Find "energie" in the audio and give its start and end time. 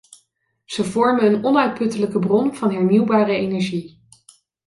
3.35-4.01